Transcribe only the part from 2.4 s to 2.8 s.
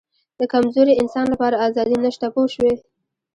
شوې!.